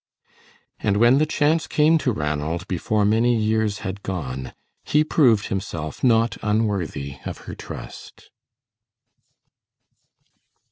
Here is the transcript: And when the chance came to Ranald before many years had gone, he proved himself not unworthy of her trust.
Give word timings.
And 0.79 0.97
when 0.97 1.19
the 1.19 1.27
chance 1.27 1.67
came 1.67 1.99
to 1.99 2.11
Ranald 2.11 2.67
before 2.67 3.05
many 3.05 3.35
years 3.35 3.81
had 3.85 4.01
gone, 4.01 4.51
he 4.83 5.03
proved 5.03 5.49
himself 5.49 6.03
not 6.03 6.37
unworthy 6.41 7.19
of 7.23 7.37
her 7.45 7.53
trust. 7.53 8.31